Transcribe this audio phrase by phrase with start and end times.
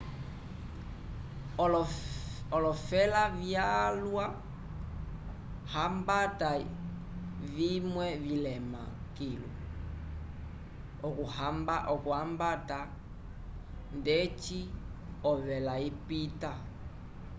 [2.55, 4.25] olofela vyalwa
[5.73, 6.49] hambata
[7.55, 8.81] vimwe vilema
[9.15, 9.49] kilu
[12.01, 12.79] okuhambata
[13.99, 14.59] ndeci
[15.29, 16.51] ovela ipita